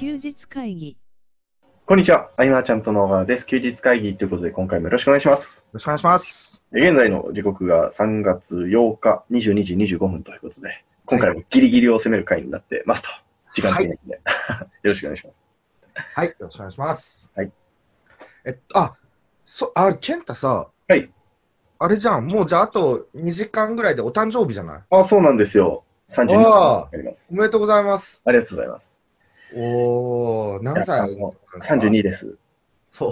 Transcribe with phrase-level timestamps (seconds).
[0.00, 0.96] 休日会議
[1.84, 2.30] こんにちは。
[2.38, 3.44] アイマーちゃんとの小川です。
[3.44, 5.58] 休日会議ということで、今回もよろしくお願いします。
[5.58, 6.62] よろしくお願いします。
[6.72, 13.10] 現在の時刻が3月8日22時25分ということで、今回もギリギリを攻める回になってますと。
[13.52, 14.20] 時間的にで、 よ
[14.84, 15.36] ろしくお願いします。
[16.14, 17.32] はい、よろしくお願いします。
[17.36, 17.52] はい。
[18.46, 18.96] えっと、あ、
[19.44, 21.12] そ、あ、健太さ、はい。
[21.78, 24.82] あれじゃん、もうじゃああと2時間ぐらいでお誕生日じゃない？
[24.88, 25.84] あ、そうなんですよ。
[26.12, 27.18] 32分ああります。
[27.30, 28.22] おめでとうございます。
[28.24, 28.89] ありがとうございます。
[29.54, 32.36] おー、何歳いやあの32です。
[33.00, 33.06] お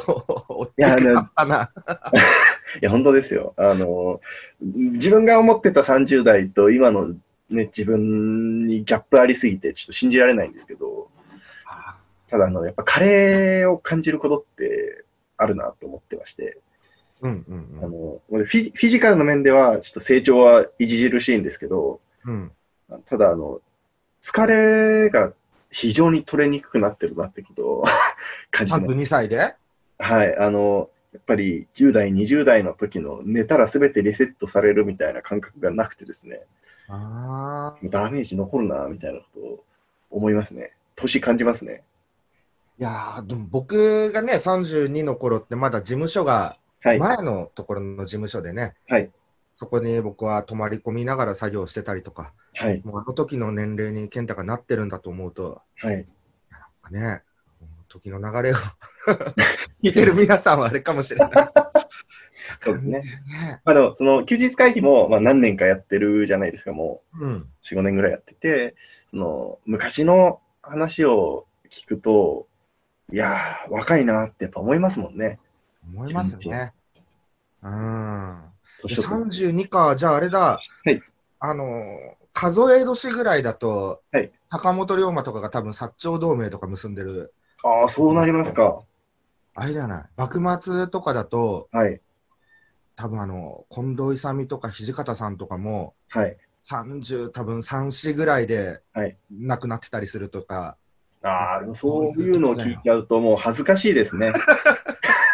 [0.49, 0.97] お、いや
[1.35, 1.63] あの。
[2.81, 3.55] いや、本当ですよ。
[3.57, 4.21] あの、
[4.61, 7.15] 自分が思ってた30代と今の
[7.51, 11.09] ね、自分にギャップありすぎて、ちょっと信じられないんですけど、
[12.31, 15.05] ただ、あの、やっぱカレーを感じることって
[15.37, 16.59] あるなと思ってまして、
[17.23, 17.85] うんうんうん。
[17.85, 22.53] あの、俺フィフィジカルの面では、ちょっと成長は著しいんですけど、うん、
[23.07, 23.61] ただ、あの、
[24.23, 25.33] 疲れが
[25.71, 27.85] 非常に取れにくくなってるなってことを
[28.51, 28.93] 感じてます。
[28.93, 29.55] 32歳で？
[29.99, 36.43] はい、あの、やっぱり10代、20代の時の寝たら全てリセットされるみたいな感覚がなくてですね、
[36.89, 37.91] あー。
[37.91, 39.65] ダメージ残るな、みたいなことを
[40.11, 40.73] 思いますね。
[40.97, 41.83] 年感じますね。
[42.79, 46.99] いやー、でも僕がね、32の頃ってまだ事務所が、はい。
[46.99, 49.11] 前のところの事務所でね、はい。
[49.55, 52.83] そこに僕は泊まり込みながら作業してたりとか、はい。
[52.85, 56.07] もうあの時の年齢に健太がなってるんだと思うと、はい。
[56.91, 57.23] ね、
[57.89, 58.55] 時の流れを
[59.83, 61.31] 聞いてる皆さんはあれかもしれない。
[62.61, 62.99] そうですね。
[63.01, 67.33] ねあの、その休日会議も、まあ、何年かやってるじゃないですか、もうん。
[67.33, 68.75] う4、5年ぐらいやってて、
[69.11, 72.49] その昔の話を聞くと、
[73.13, 75.39] いやー、若いなってやっぱ思いますもんね。
[75.85, 76.73] 思いますね。
[77.63, 78.43] うん。
[78.83, 81.01] で年取って32か、じゃああれだ、はい
[81.41, 81.65] あの、
[82.39, 88.81] 数え年ぐらいだと、はい坂本龍馬とかが多分薩長同盟とか結んでる、ああ、そうなりますか。
[89.55, 92.01] あれじゃない、幕末とかだと、はい。
[92.97, 96.37] 多分あの、近藤勇とか土方さんとかも、はい。
[96.65, 100.79] 30、多分3、4ぐらいではい亡くなってたりするとか、
[101.23, 104.33] ああ、そういうのを聞いちゃうともう恥ずかしいですね。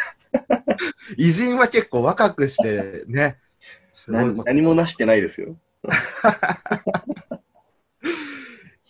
[1.19, 3.38] 偉人は結構若くしてね。
[4.09, 5.56] 何もなしてないですよ。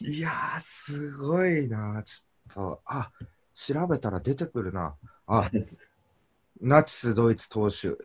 [0.00, 3.10] いやー、すごいな、ちょっと、あ、
[3.52, 4.96] 調べたら出てくるな。
[5.26, 5.50] あ、
[6.60, 7.96] ナチス・ドイツ党首、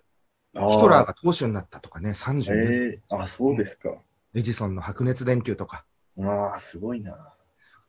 [0.54, 3.94] ヒトラーが党首になったとかね、32、ええあ、そうですか。
[4.34, 5.86] エジソンの白熱電球とか。
[6.20, 7.34] ああ、すごいな。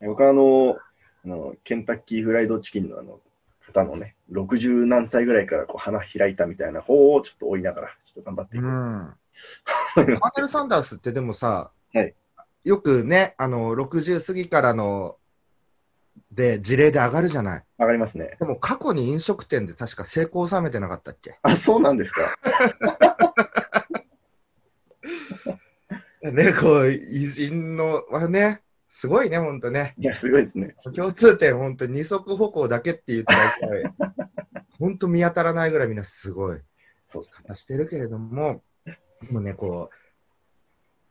[0.01, 0.77] 僕はあの、
[1.25, 3.21] あのケンタッキーフライドチキンのあの
[3.67, 8.73] 方のね、60何歳ぐらいからこう花開いたみたいな方をちょっと追いながら、ちょっと頑張っていうこう。
[8.73, 9.15] ん。
[9.95, 12.15] カーネル・サンダースってでもさ、はい
[12.63, 15.17] よくね、あの、60過ぎからの、
[16.31, 17.65] で、事例で上がるじゃない？
[17.79, 18.37] わかりますね。
[18.39, 21.39] でも過去に飲食店で確か成功を収めてなかったっけ？
[21.43, 22.37] あ、そうなんですか？
[26.31, 28.61] ね、こう、偉人のはね、
[28.91, 29.95] すごいね、ほんとね。
[29.99, 30.75] いや、すごいですね。
[30.95, 34.21] 共通点、ほんと二足歩行だけって言ったら、
[34.79, 36.61] ほんと見当たらないぐらいみんなすごい
[37.11, 37.29] そうね。
[37.33, 38.63] 方してるけれども、
[39.23, 39.97] でもね、こう、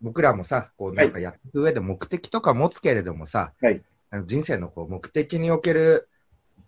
[0.01, 3.81] 僕らもさ、こう、なんかやっていく上で目的とか持つけれどもさ、はい
[4.11, 6.09] あの人生のこう目的における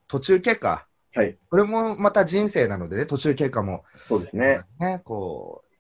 [0.07, 1.37] 途中経過、はい。
[1.49, 4.61] これもまた人生なのでね、途中経過も、そうですね。
[4.79, 5.71] ね、こう、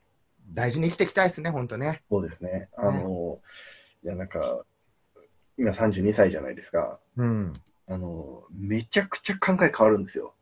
[0.53, 2.01] 大事に生きていきたいですね、ほんとね。
[2.09, 2.67] そうですね。
[2.75, 3.39] あの、
[4.03, 4.65] いや、なんか、
[5.57, 6.99] 今32歳じゃないですか。
[7.15, 7.53] うん。
[7.87, 10.33] あの、めちゃくちゃ考え変わるんですよ。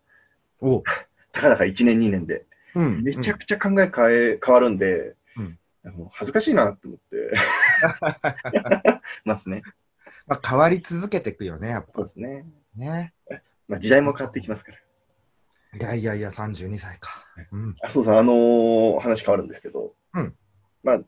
[0.62, 0.82] お
[1.34, 2.46] たかだか1年、2年で。
[2.76, 3.04] うん。
[3.04, 5.60] めちゃくちゃ考え変え変わるんで、うん
[6.12, 7.32] 恥ずかしいなって思って
[9.24, 9.64] ますね。
[10.28, 12.46] まあ、変わり続けていくよね、やっぱそうですね。
[12.76, 13.14] ね。
[13.68, 14.78] まあ、時代も変わってきますから。
[15.80, 17.26] いやいやいや、32歳か。
[17.52, 17.76] うん。
[17.82, 20.36] あそうそう、あのー話変わるんですけど、うん
[20.84, 21.00] まあ、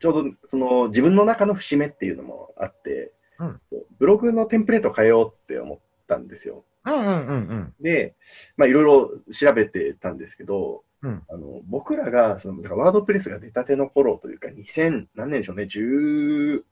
[0.00, 3.60] ちょうどその自分の中の節目っていうのもあって、うん
[3.98, 6.64] ブログのテンプレート変えようって思ったんですよ。
[6.84, 7.74] うんうんうんうん。
[7.80, 8.14] で、
[8.56, 16.62] まあ、いろいろ調べてたんですけど、うんあの僕らがそのだからワードプレスが出たての頃というか、2000何年でしょうね、16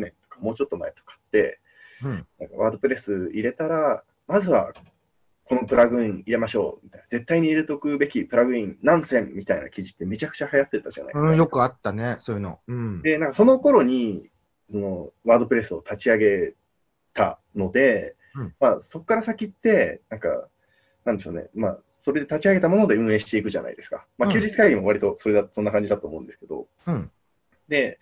[0.00, 1.60] 年とか、もうちょっと前とかって、
[2.02, 4.72] うんなんかワードプレス入れたら、まずは
[5.44, 11.30] このプラグイン入れましょうみたいな、絶対に入れとくべきプラグイン何千みたいな記事ってめちゃくちゃ流行ってたじゃないですか。
[11.30, 12.60] うん、よくあったね、そういうの。
[12.66, 13.02] うん。
[13.02, 14.30] で、なんかその頃に
[14.70, 16.54] そのワードプレスを立ち上げ
[17.14, 20.48] たので、うんまあ、そこから先って、なんか、
[21.04, 24.06] なんでしょうね、まあ、それで立ち上げたもので運営していくじゃないですか。
[24.18, 27.10] まあ、うん休日会議も割とそれだそんな感じだと思うんですけど、うん。
[27.68, 27.98] で、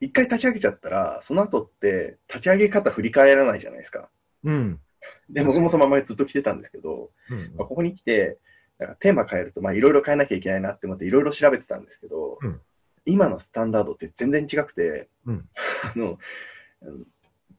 [0.00, 4.08] 一回立ち上げちゃったら、その後って立ち上げ方振り返らないじゃないですか。
[4.44, 4.80] うん。
[5.28, 8.38] で、僕もそのままずっと着てたんですけど、うんまあ、ここに来て、
[8.78, 12.60] なんかテーマ変えると、まあ、いろいろ変えなきゃいけないなって思って、いろいろ調べてたんですけど、うん
[13.06, 15.48] 今のスタンダードって全然違くて、うん
[15.82, 16.18] あの、
[16.82, 17.06] うん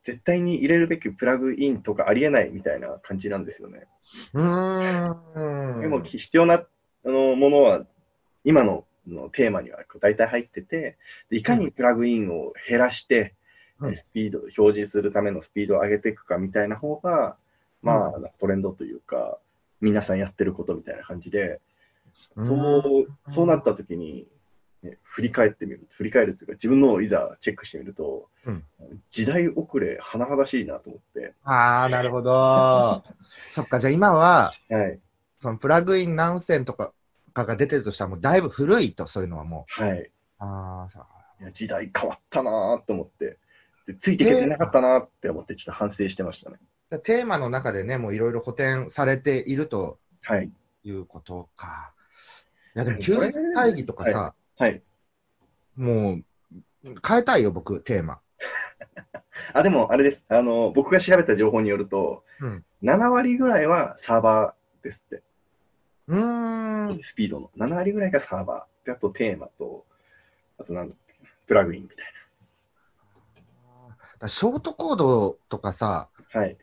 [0.03, 3.87] 絶対に入れるべきプラグインとかありえないみたいな感じなんですよね。
[4.33, 5.81] うーん。
[5.81, 6.65] でも、必要なあ
[7.05, 7.85] のものは、
[8.43, 10.97] 今ののテーマには大体入ってて、
[11.29, 13.35] でいかにプラグインを減らして、
[13.79, 17.35] うんスピード、表示するためのスピードを上げていくかみたいな方が、
[17.81, 19.39] まあ、トレンドというか、
[19.79, 21.59] 皆さんやってることみたいな感じで、
[22.35, 24.27] うんそう、そうなった時に、
[24.83, 28.63] ね、振り返ってみる、振り返るというか、自分のをいざチェックしてみると、うん
[29.11, 33.03] 時代遅れ、甚だしいなと思って、ああ、なるほど。
[33.49, 34.99] そっか、じゃあ今は、はい、
[35.37, 36.93] そのプラグイン何選とか
[37.33, 39.99] が出てるとしたら、もうだいぶ古いと、そういうのはもはい。
[39.99, 40.11] う。
[40.39, 41.05] ああ、そう。
[41.43, 42.51] いや時代変わったな
[42.85, 43.37] と思って
[43.87, 46.57] で、ついていけてなかったなって思って、ちょっと反省してましたね。
[46.89, 50.51] じゃあテーマの中でね、もういろいろ補填されているとはい。
[50.83, 51.93] いうことか。
[52.75, 54.40] いや、でも休日会議とかさ、はい。
[55.75, 56.23] もう
[57.07, 58.19] 変えたいよ、僕、テーマ。
[59.53, 60.23] あ、でも、あれです。
[60.29, 65.21] あの、僕が調べた情報によると、うん7割ぐらいはサーバーですって。
[66.07, 67.03] うーん。
[67.03, 67.51] スピードの。
[67.55, 68.85] 7割ぐらいがサーバー。
[68.87, 69.85] であとテーマと、
[70.57, 71.13] あとなんだっけ
[71.45, 72.07] プラグインみたいだか
[74.21, 76.41] らショートコードとかさ、な。
[76.41, 76.57] はい。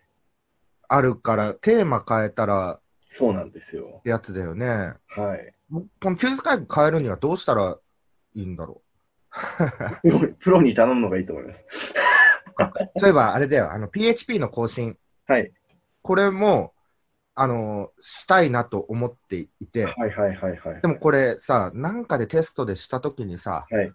[0.89, 2.81] あるから、テーマ変えたら
[3.11, 4.95] そうなんですよやつだよね。
[5.09, 5.55] はい。
[5.69, 7.79] もうこの休日会議変えるにはどうしたら
[8.35, 8.83] いいんだろ
[10.03, 11.65] プロ プロに頼むのがいいと思います。
[12.95, 12.99] う。
[12.99, 14.97] そういえば、あれだよ、あの、PHP の更新。
[15.27, 15.53] はい。
[16.03, 16.75] これも、
[17.35, 20.81] あの、したいなと思っていて、はいはいはいはい。
[20.83, 23.93] でもこれさ、なんかでテストでしたときにさ、はい。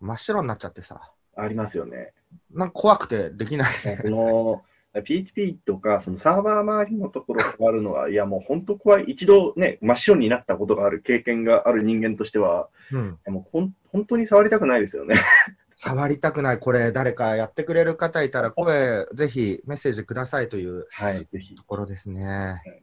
[0.00, 2.12] 真っ白になっちゃってさ、ありますよね。
[2.50, 3.72] なんか怖くてできない。
[4.02, 4.62] この
[5.00, 9.04] PHP とか、そのサーバー周りのところを触るのは、いやもう本当怖い。
[9.04, 15.14] 一度ね、真っ白になったことがある経験がある人間としては、うん、もうほん本当に触りたくないですよね。
[15.76, 21.64] 触りたくない、これ、誰かやってくれる方いたら、声、ぜひメッセージくださいというはい、ぜひと。
[21.64, 22.62] ころですね。
[22.66, 22.82] い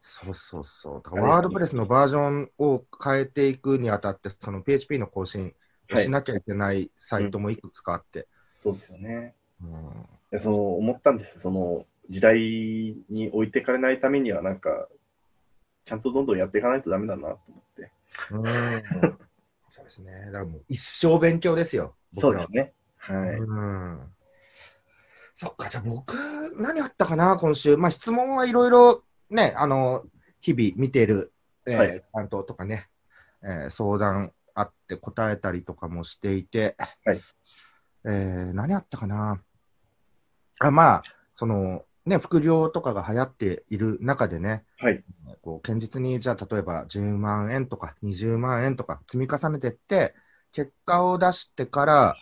[0.00, 1.02] そうそうそう。
[1.04, 5.54] だからワードプレスのバージョンを変えていくにあたって、その PHP の更新
[5.94, 8.28] しなきゃいけないサイトもいくつかあって。
[8.54, 9.34] そうですよね。
[9.62, 11.40] うんでその思ったんです。
[11.40, 12.38] その時代
[13.08, 14.88] に置いていかれないためには、なんか、
[15.84, 17.92] ちゃんとどんどんやっていかないとダメだなと思って。
[18.30, 19.18] うん
[19.68, 20.10] そうですね。
[20.26, 21.96] だからもう一生勉強ですよ。
[22.12, 22.74] 僕らはそうですね。
[22.96, 23.38] はい。
[23.38, 24.14] うん
[25.34, 26.14] そっか、じゃあ僕、
[26.60, 27.76] 何あったかな、今週。
[27.78, 30.04] まあ、質問はいろいろね、あの、
[30.40, 31.32] 日々見てる、
[31.66, 32.88] えーはい担当とかね、
[33.42, 37.20] えー相談あって答えたりとかもしていて、はい
[38.04, 39.40] えー何あったかな。
[40.60, 41.02] あまあ、
[41.32, 45.02] その、ね、副業とかが流行っている中でね、はい。
[45.42, 50.14] こう堅実にじゃあ例えば10万円とか20万円とか積み重ねていって
[50.52, 52.16] 結果を出してから、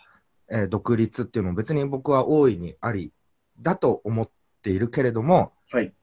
[0.51, 3.11] えー独立っていうのも別に僕は大いにあり
[3.61, 4.29] だと思っ
[4.63, 5.93] ているけれども、はい。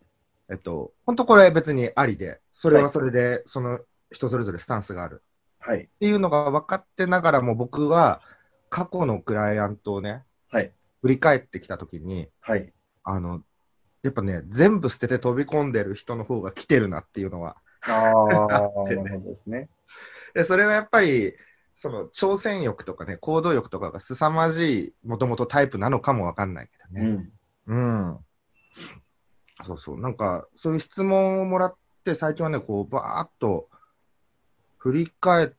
[0.48, 3.80] えっと、本当これ別にありでそれははいそれでその
[4.12, 5.22] 人それぞれスタンスがある
[5.58, 5.84] はい。
[5.84, 8.20] っていうのが分かってながらも僕は
[8.68, 10.72] 過去のクライアントをねはい。
[11.06, 12.72] 振り返ってきた時にはい。
[13.04, 13.42] あの
[14.02, 18.84] やっぱね全部捨てて飛び込んでる人の方が来てるなっていうのはああ、なるほ
[19.20, 19.68] どですね。
[20.34, 21.32] でそれはやっぱり
[21.76, 27.30] その挑戦欲とかね行動欲とかが凄まじいもともとタイプなのかもわかんないけどね。
[27.66, 28.08] うん。
[28.08, 28.18] うん、
[29.64, 33.68] そうそうなんかそういう質問をもらって最近はねこうバーっと
[34.78, 35.52] 振り返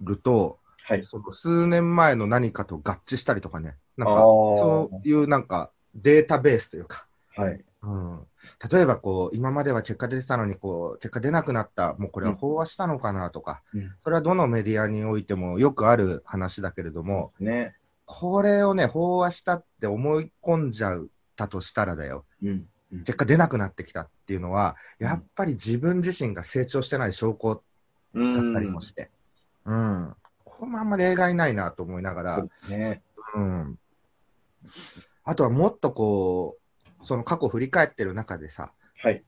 [0.00, 0.59] ると
[0.90, 1.04] はい。
[1.04, 3.76] その数年前の何かと合致したりとかね。
[3.96, 7.06] なんかそういうなんかデータベースというか。
[7.36, 7.64] はい。
[7.82, 8.20] うん、
[8.70, 11.94] 例えばこう今までは結果出てたのにこう結果出なくなった。
[11.94, 13.92] もうこれは飽和したのかなとか、うん。
[13.98, 17.76] それはどのメディアにおいてもよくある話だけれどもね。
[18.04, 21.06] これをね飽和したって思い込んじゃっ
[21.36, 22.24] たとしたらだよ。
[22.42, 22.66] うん。
[22.92, 23.04] うん。
[23.04, 27.62] 結果出なくなってきたっていうのはやっぱり自分自身が成長してない証拠
[28.12, 29.08] うんだったりもして、
[29.64, 30.14] うん
[30.60, 33.02] これもあんまり例外ないなと思いながら、ね。
[33.34, 33.78] うん、
[35.24, 36.58] あとはもっとこ
[37.00, 39.24] うその過去振り返ってる中でさはい。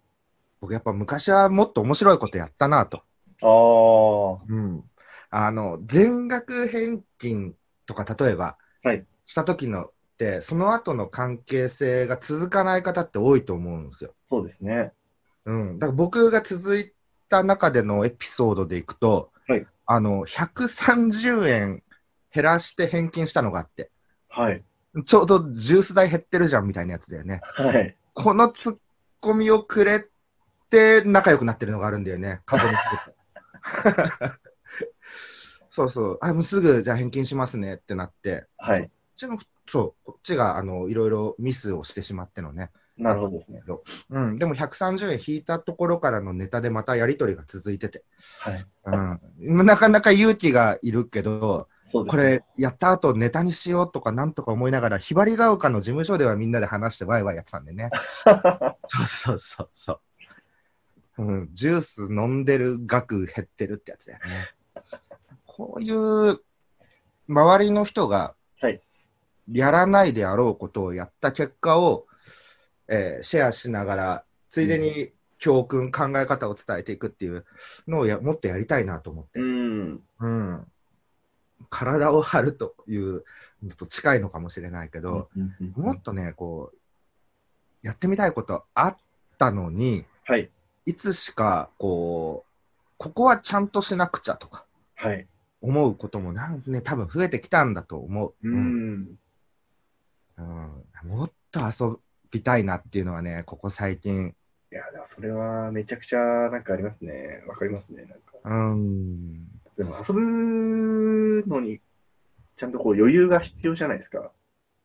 [0.60, 2.98] 僕やっぱ昔はもっと面白いことやったなと。
[3.40, 4.44] ああ。
[4.46, 4.84] うん。
[5.30, 7.54] あの、全額返金
[7.86, 14.14] とか例えば、はいした時のって、その後の関係性が続かない方って多いと思うんですよ。
[14.28, 14.92] そうですね。
[15.46, 15.78] うん。
[15.78, 16.92] だから僕が続い
[17.28, 19.41] た中でのエピソードでいくと、はい
[19.86, 21.82] あの、130円
[22.32, 23.90] 減らして返金したのがあって、
[24.28, 24.64] はい。
[25.04, 27.40] ちょうどジュース代減ってるじゃんみたいなやつだよね。
[27.54, 27.96] はい。
[28.14, 28.78] このツッ
[29.20, 30.06] コミをくれ
[30.70, 32.40] て仲良くなってるのがあるんだよね。
[32.44, 32.76] 過去に。
[35.70, 36.18] そうそう。
[36.20, 38.82] あ、もうすぐじゃあ返金しますねってなって、はい。
[38.82, 42.70] こっちの、そう、こっちがあのいろいろミスをしてしまってのね。
[42.98, 43.62] なるほどですね。
[44.10, 48.04] うん、でも130円引いたところからのネタでまたやり取りが続いてて、
[48.40, 48.64] はい。
[49.46, 52.04] うん、なかなか勇気がいるけど、ね。
[52.08, 57.90] これやった後ネタにしようとかなんとか思いながら、ひばりが丘の事務所ではみんなで話してワイワイやってたんでね。
[58.86, 60.00] そうそうそうそう。
[61.18, 64.48] うん、ジュース飲んでる額減ってるってやつだよね。
[65.46, 66.40] こういう
[67.28, 68.80] 周りの人がはい
[69.50, 72.06] やらないであろうことをやった結果を、
[72.92, 77.44] えーシェアしながら、ついでに教訓、考え方を伝えていくっていう
[77.88, 79.40] のをやもっとやりたいなと思って。
[79.40, 80.02] うん。
[80.20, 80.66] うん、
[81.70, 83.24] 体を張るという
[83.62, 85.30] のと近いのかもしれないけど、
[85.74, 86.78] もっとね、こう、
[87.82, 88.96] やってみたいことあっ
[89.38, 90.50] たのに、はい。
[90.84, 92.52] いつしか、こう、
[92.98, 95.26] ここはちゃんとしなくちゃとかはい。
[95.60, 98.34] 思うこともなんね、多分増えてきたんだと思う。
[98.42, 99.18] ううんん。
[100.36, 101.98] うんもっと遊
[102.32, 104.34] びたいなっていうのはね、ここ最近。
[104.72, 107.44] いや、でもそれはめちゃくちゃなんかありますね。
[107.46, 108.04] わかりますね。
[108.06, 108.32] なんか。
[108.42, 109.46] うん。
[109.76, 111.80] でも遊ぶのに、
[112.56, 114.32] ちゃんとこう余裕が必要じゃないですか。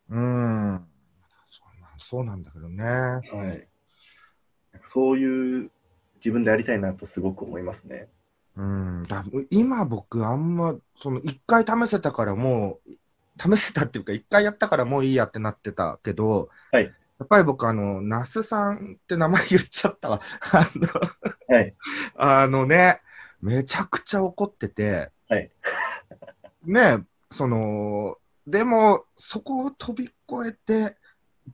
[0.09, 0.85] うん。
[1.97, 2.83] そうなんだけどね。
[2.83, 3.67] はい。
[4.93, 5.71] そういう
[6.17, 8.07] 自分でやりたいなとすごく思いますね。
[8.55, 20.21] うん、だ今僕あんまその一回試せたからもう試せたっていうか一回やったからもういいやってなってたけど、はいやっぱり僕あの那須さんって名前言っちゃったわ。
[20.51, 21.75] あのはい。
[22.15, 23.01] あのね
[23.41, 25.51] めちゃくちゃ怒ってて、はい。
[26.63, 26.99] ね
[27.31, 30.97] そのでもそこを飛び越えて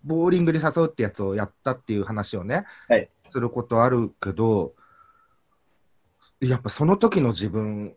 [0.03, 3.09] ボーリングに誘うってやつをやったっていう話をね、はい。
[3.27, 4.73] することあるけど
[6.41, 7.95] やっぱその時の自分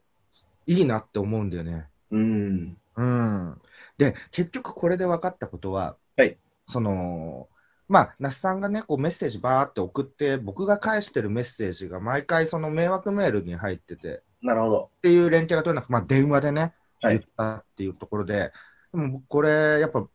[0.67, 1.89] いいなって思うんだよね。
[2.11, 2.77] うん。
[2.97, 3.61] うん、
[3.99, 6.39] で結局これで分かったことは、はい。
[6.67, 7.49] その
[7.89, 14.91] まあ那須さんがねこうメッセージバーって送って僕が返してるメッセージが毎回その迷惑メールに入っててなるほど。
[14.99, 18.53] っていう連携が取れなくまあ、電話でね、はい言ったっていうところで、
[18.93, 20.07] でも僕これ、やっぱ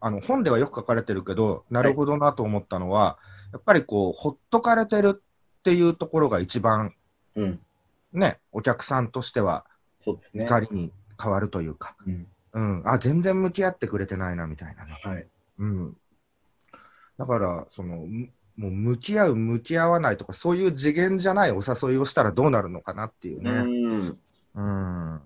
[0.00, 3.18] あの本ではよく書かれてるけど、なるほどなと思ったのは、
[3.52, 6.94] やっぱりこう、ほっとかれてるっていうところが一番
[7.34, 7.60] うん。
[8.12, 9.64] ね、お客さんとしては
[10.32, 10.44] ね。
[10.44, 12.26] 怒りに変わるというか、うん。
[12.52, 15.00] うん、あ全然向き合ってくれてないなみたいなね。
[15.04, 15.26] はい。
[15.58, 15.96] うん、
[17.18, 23.50] だからその、むもう向き合う、向き合わないとか、そういう次元じゃないお誘いをしたらどうなるのかなっていうね。
[24.54, 25.14] うん。
[25.14, 25.20] うん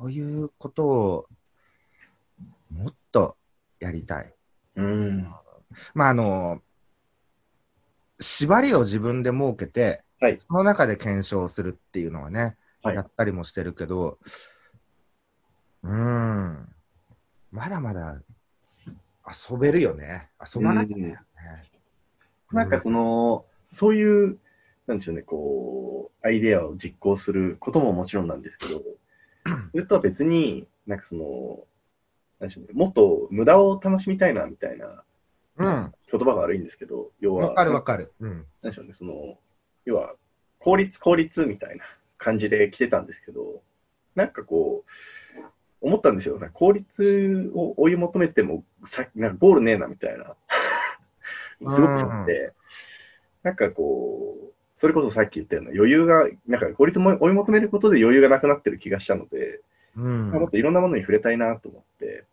[0.00, 1.26] こういうことを
[2.70, 3.36] もっと
[3.78, 4.34] やりたい。
[4.76, 5.28] うん。
[5.92, 6.62] まああの
[8.18, 14.18] 縛りを自分で設けて、はいその中で検証するっていうのはね、はいやったりもしてるけど、
[15.82, 16.68] うん、
[17.50, 18.20] まだまだ
[19.50, 20.28] 遊べるよね。
[20.40, 21.18] 遊ばなきゃね。
[22.52, 23.44] なんかその、
[23.74, 24.38] そういう、
[24.86, 28.82] なんでしょうね、こう、アイデアを実行することももちろんなんですけど、
[29.70, 31.64] それとは別に、なんかその、
[32.40, 35.04] なんでしょうね、もっと無駄を楽しみたいな、みたいな、
[35.56, 38.12] うん、言葉が悪いんですけど、要は、わかるわかる。
[38.20, 39.38] うん、なんでしょうね、その、
[39.84, 40.14] 要は、
[40.58, 41.84] 効率効率みたいな
[42.18, 43.62] 感じで来てたんですけど、
[44.14, 44.90] なんかこう、
[45.80, 46.38] 思ったんですよ。
[46.38, 50.36] なんか効率を追い求めても、さなんかゴールねえな、みたいな。
[51.58, 52.52] すごく思って、
[53.42, 59.60] なんかこう、それこそさっき言ったような余裕が、なんか効率も追い求めることで余裕がなくなってる気がしたので、
[59.96, 60.30] うん。
[60.30, 62.24] もっといろんなものに触れたいなと思って、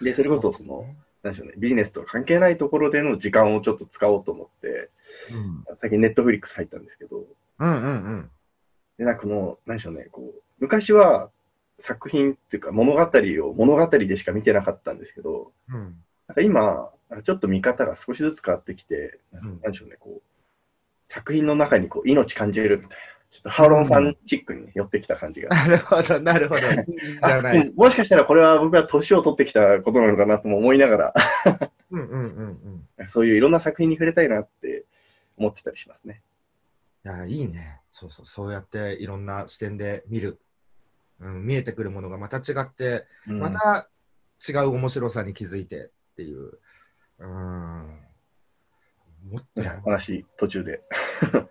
[0.00, 0.86] で、それこそその、
[1.22, 4.90] なんでしょうね、ビジネスとは関係ないところでの時間をちょっと使おうと思って、
[5.30, 5.64] うん。
[5.80, 7.24] 最近ネットフリックス入ったんですけど、
[7.58, 8.30] うんうんうん。
[8.98, 11.30] で、なんかこの、なんでしょうね、こう、昔は
[11.82, 15.96] 作品っていうか物語を物語でしか見てなかったんですけど、うん
[16.28, 16.90] なんか今、
[17.24, 22.96] ちょっと見方が少しずつ変わってきて、なんでしょうね、こう、作品の中にこう命感じるみたいな、
[23.30, 25.48] ちょっとハーロンさんチックに寄ってきた感じが。
[25.56, 26.60] なるほど、なるほど。
[26.60, 31.14] じゃないもしかしたらこれは僕が年を取ってきたことなのかなとも思いなが
[31.90, 32.88] うんうんうんうん。
[32.96, 34.84] ら、そういういろんな作品に触れたいなって
[35.36, 36.22] 思ってたりしますね。
[37.04, 37.80] いや、いいね。
[37.90, 40.38] そうそう、そうやっていろんな視点で見る。
[41.22, 43.88] うん、見えてくるものがまた違って、うんまた
[44.46, 46.58] 違う面白さに気づいてっていう。
[47.18, 47.28] うん。
[49.30, 50.82] もっとや話途中で。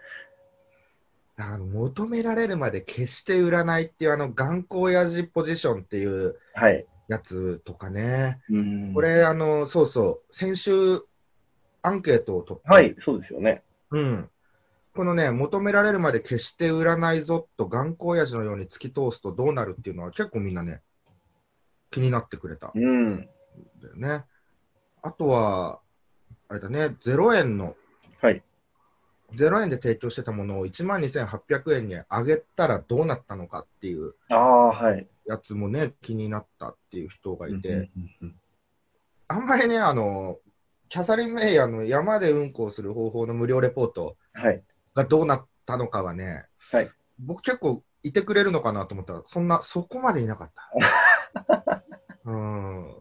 [1.38, 6.86] あの求められるまで決して売らないっていうあの頑固親父ポジションっていうはい。
[7.08, 8.42] やつとかね。
[8.50, 11.02] うんこ、れ、あの、そうそう、先週、
[11.82, 13.64] アンケートを取って、はい、そうですよね。
[13.92, 14.30] うん。
[14.94, 20.82] このね、求められるまで決して売らないぞと頑固親父のように突き通すとどうなるっていうのは結構みんなね、
[21.92, 23.30] 気になってくれたんうん。
[23.82, 24.26] だよね。
[25.02, 25.80] あとは、
[26.50, 27.76] あれだね、0円の、
[28.22, 28.44] はい。
[29.34, 35.08] 0円で提供してたものを1万2800円に上げたらどうなったのかっていうああ、はい。
[35.26, 37.90] やつもね、気になったっていう人がいて、
[39.30, 40.38] あんまりね、あの、
[40.90, 44.62] キャサリン・メイヤーの山で運行する方法の無料レポートはい。
[44.96, 46.90] がどうなったのかはね、はい
[47.24, 51.84] 僕結構いてくれるのかなと思ったら、そんな、そこまでいなかった。
[52.26, 52.96] うん。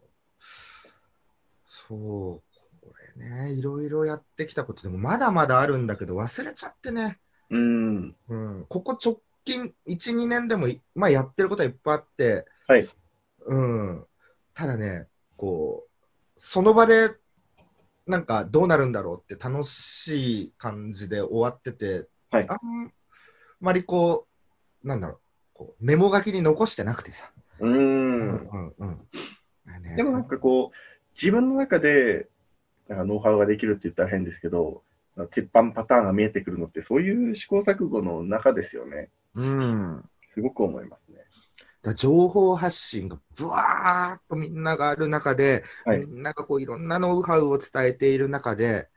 [1.64, 7.18] そう、これね、いろいろやってきたことでも、まだまだあるんだけど、忘れちゃってね、
[7.48, 8.16] うん。
[8.28, 12.88] うん、ここ直近1、2年でもい、まあ、やってることはいっぱいあって、はい
[13.46, 14.06] うん、
[14.54, 16.06] ただね、こう、
[16.36, 17.10] その場で、
[18.06, 22.92] なんかどうなるんだろうって楽しい感じで終わってて、はいあん
[23.60, 24.26] まりこ
[24.82, 25.18] う、なんだろう、
[25.54, 27.30] こうメモ書きに残してなくてさ。
[27.60, 27.66] う。
[27.66, 29.08] うんんうん
[29.82, 30.76] ねでもなんかこう、
[31.14, 32.28] 自分の中で、
[32.88, 34.82] なんかノウハウができるって言ったら変ですけど、
[35.32, 39.10] 鉄板パターンが見えてくるのって、そういう試行錯誤の中ですよね。
[39.34, 41.18] うんすごく思いますね。
[41.82, 48.88] だ情報発信がぶわーっとみんながある中で、はいみんながこういろんなノウハウを伝えている中で、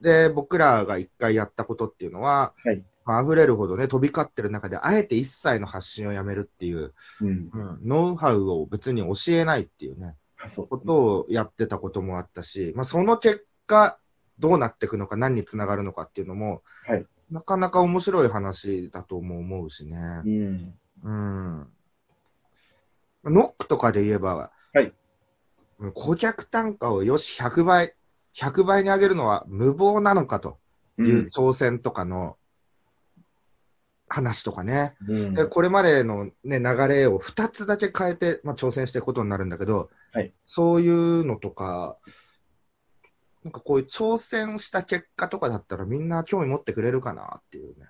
[0.00, 6.92] で、僕らが一回やったことっていうのは、はいまあ溢れるほどね、飛び交ってる中で、あえて一切の発信をやめるっていう、
[7.22, 7.28] うん。
[7.28, 10.16] うんノウハウを別に教えないっていうね、
[10.50, 10.68] そう。
[10.68, 13.98] ことをやってたこともあったし、まあ、その結果、
[14.38, 20.22] どうなっていくのか、何につながるのかっていうのも、はいなかなか面白い話だとも思うしね。
[20.24, 20.74] うん。
[21.02, 21.67] うん。
[23.30, 24.84] ノックとかで言えば、はい。
[24.84, 24.86] う
[25.86, 27.94] ん顧客単価をよし100倍、
[28.36, 30.58] 100倍に上げるのは無謀なのかと
[30.98, 32.36] いう挑戦とかの
[34.08, 34.94] 話とかね。
[35.06, 35.34] うん。
[35.34, 40.32] でこれまでの、ね、流れを2つだけ変えて、まあ、挑戦していくことになるんだけど、はい。
[40.46, 41.98] そういうのとか、
[43.44, 47.86] なんかこういう挑戦した結果とかだったらみんな興味持ってくれるかなっていうね。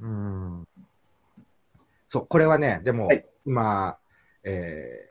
[0.00, 0.68] うん。
[2.08, 3.26] そう、これはね、でも、はい。
[3.44, 3.98] 今、
[4.44, 5.08] え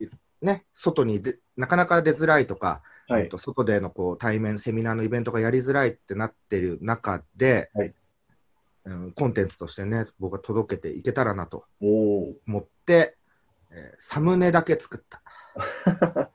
[0.00, 0.10] ーい
[0.42, 3.38] ね、外にでなかなか出づらいとか、はいえっと。
[3.38, 7.94] 外でのこう対面、セミナーのイベントがやりづらいってなってる中で、はい
[8.86, 11.64] うん、コンテンツとしてね、僕は届けていけたらなと。
[11.80, 13.16] 思って、
[13.70, 15.22] えーサムネだけ作った。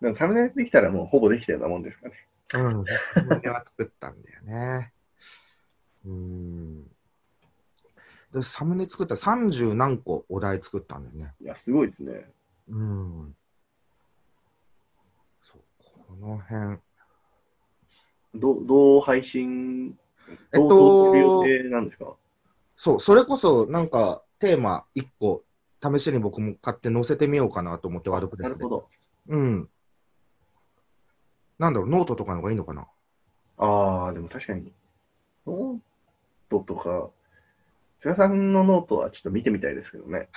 [0.00, 2.14] でもサムネできたらもうほぼできたようなもんですかね。
[2.54, 2.84] うん、
[3.14, 4.92] サムネは作ったんだよね。
[6.04, 6.90] うん。
[8.32, 11.34] で、サムネ作ったら30何個お題作ったんだよね。
[11.40, 12.30] いや、すごいですね。
[12.68, 13.36] うん。
[15.42, 15.62] そう、
[16.08, 16.78] この辺。
[18.34, 22.14] どうどう配信、えっとどう予定なんですか？
[22.76, 25.42] そう、それこそなんかテーマ1個、
[25.82, 28.70] 試しに僕も買って載せてみようかなと思って、ワードプレスでなるほ。
[28.70, 28.88] ど。
[29.28, 29.68] うん。
[31.58, 32.88] なんだろう、ノートとかの方がいいのかな？
[33.58, 34.72] ああ、でも確かに、
[35.46, 35.78] ノー
[36.48, 37.10] トとか、
[38.02, 40.28] 菅さんのノートはちょっと見てみたいですけどね。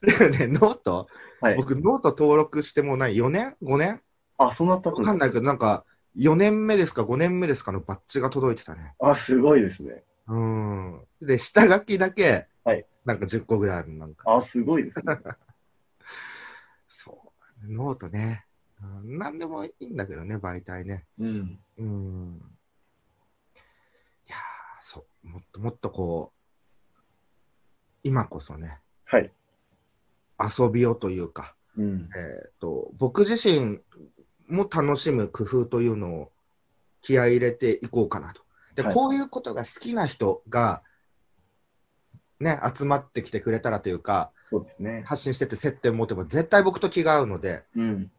[0.00, 1.08] でもね、 note、
[1.40, 1.56] はい。
[1.56, 4.00] 僕、ノート登録してもうない、4年 ?5 年？
[4.38, 5.84] あ、そんな経つわかんないけど、なんか、
[6.16, 8.94] 4年目ですか、5年目ですかのバッジが届いてたね。
[9.00, 10.04] あ、すごいですね。
[10.28, 11.04] うん。
[11.20, 14.32] で、下書きだけ、はいなんか10個ぐらいある、なんか。
[14.36, 15.18] あ、すごいですね。
[16.86, 17.32] そ
[17.64, 17.72] う。
[17.72, 18.46] ノートね。
[18.80, 21.06] うん、なんでもいいんだけどね、媒体ね。
[21.18, 21.58] うん。
[21.78, 22.40] うん。
[25.56, 26.38] もっとこう、
[28.04, 29.30] 今こそね、はい。
[30.38, 32.08] 遊びをというか、うん。
[32.14, 33.80] えっ、と、僕自身
[34.48, 36.32] も楽しむ工夫というのを
[37.00, 38.42] 気合い入れていこうかなと。
[38.74, 40.82] で、はいこういうことが好きな人が、
[42.40, 45.02] ね、集まってきてくれたらというか、そうですね。
[45.06, 48.10] 発信してて接点持てば絶対僕と気が合うので、うん。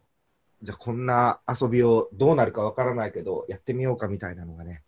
[0.61, 4.81] じゃあこんな遊びをどうなるかわからないけど、やってみようかみたいなのがね、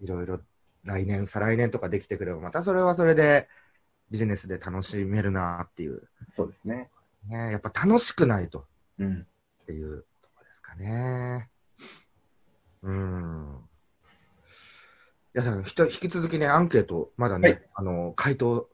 [0.00, 0.40] いろいろ
[0.88, 3.46] 来年、再来年とかできてくれば、またそれはそれで
[4.10, 6.88] ビジネスで楽しめるなっていう、そうですね。
[7.26, 8.66] ね、やっぱ楽しくないと
[8.98, 9.26] うん。
[9.62, 11.50] っていうところですかね。
[12.82, 13.58] うん。
[15.34, 18.70] いや、ひと引き続きね、アンケート、まだね、はいあの、回答、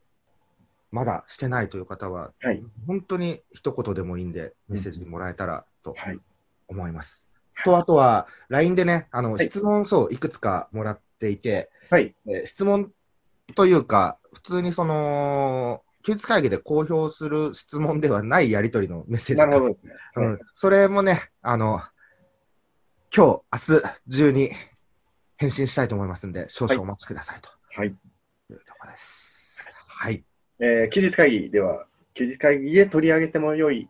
[0.93, 2.63] まだしてないという方は、はい。
[2.87, 6.21] 本当に一言でもいいんで、メッセージもらえたらとはい。
[6.69, 7.29] 思います。
[7.65, 12.15] と、あとは、LINE でね、あの、はい質問、そう、いくつかもらっていて、はい。
[12.29, 12.93] えー質問
[13.55, 19.77] というか、普通にその、休日会議で公表する質問ではないやり取りのメッセージなるほどね。
[20.17, 21.81] うん、それもね、あの、
[23.15, 24.51] 今日、明日中に
[25.37, 27.89] 返信したいと思いますんで、少々お待ちくださいとはい。
[27.89, 27.93] い
[28.53, 29.67] うところです。
[29.87, 30.25] はい。
[30.61, 33.89] えー休日会議では、休日会議で取り上げても良い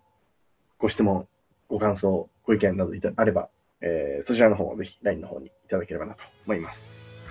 [0.79, 1.27] ご質問、
[1.69, 3.49] ご感想、ご意見などいたあれば、
[3.81, 7.04] えーそちらの方をぜひ LINE の方にいただければなと思います。